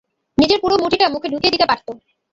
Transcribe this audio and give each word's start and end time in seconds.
নিজের 0.37 0.59
পুরো 0.63 0.75
মুঠিটা 0.81 1.05
মুখে 1.09 1.27
ঢুকিয়ে 1.29 1.53
দিতে 1.55 1.65
পারত। 1.69 1.87